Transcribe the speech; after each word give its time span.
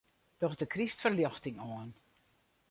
Doch 0.41 0.55
de 0.59 0.65
krystferljochting 0.73 1.57
oan. 1.69 1.89